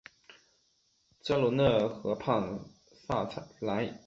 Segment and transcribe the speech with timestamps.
[1.21, 2.59] 加罗讷河畔
[3.07, 3.99] 萨莱。